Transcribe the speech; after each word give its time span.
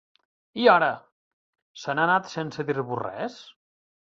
I 0.61 0.63
ara!, 0.75 0.87
se 1.83 1.95
n'ha 1.95 2.07
anat 2.09 2.33
sense 2.33 2.67
dir-vos 2.71 3.05
res? 3.05 3.39